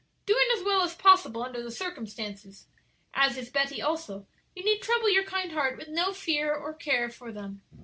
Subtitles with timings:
[0.25, 2.65] "Doing as well as possible under the circumstances;
[3.13, 7.07] as is Betty also; you need trouble your kind heart with no fear or care
[7.11, 7.61] for them."